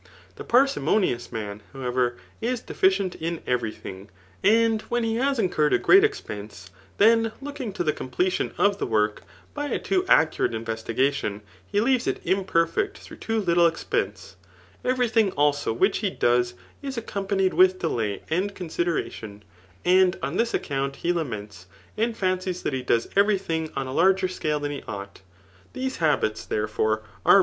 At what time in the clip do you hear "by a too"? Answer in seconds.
9.53-10.03